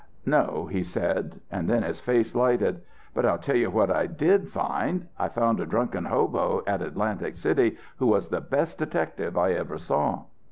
[0.25, 2.81] "No," he said; and then his face lighted.
[3.13, 5.07] "But I'll tell you what I did find.
[5.19, 9.77] I found a drunken hobo at Atlantic City who was the best detective I ever
[9.77, 10.23] saw."